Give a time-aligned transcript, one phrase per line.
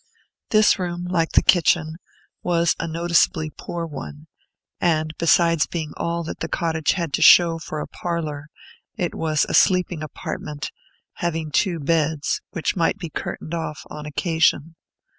[0.49, 1.97] This room, like the kitchen,
[2.41, 4.25] was a noticeably poor one,
[4.79, 8.49] and, besides being all that the cottage had to show for a parlor,
[8.95, 10.71] it was a sleeping apartment,
[11.17, 14.73] having two beds, which might be curtained off, on occasion.